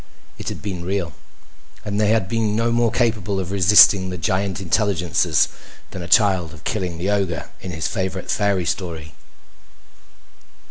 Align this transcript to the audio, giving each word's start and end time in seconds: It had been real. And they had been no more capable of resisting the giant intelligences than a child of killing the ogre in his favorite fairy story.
It 0.39 0.49
had 0.49 0.63
been 0.63 0.83
real. 0.83 1.13
And 1.85 2.01
they 2.01 2.09
had 2.09 2.27
been 2.27 2.55
no 2.55 2.71
more 2.71 2.89
capable 2.91 3.39
of 3.39 3.51
resisting 3.51 4.09
the 4.09 4.17
giant 4.17 4.59
intelligences 4.59 5.47
than 5.91 6.01
a 6.01 6.07
child 6.07 6.55
of 6.55 6.63
killing 6.63 6.97
the 6.97 7.11
ogre 7.11 7.51
in 7.61 7.69
his 7.69 7.85
favorite 7.87 8.31
fairy 8.31 8.65
story. 8.65 9.13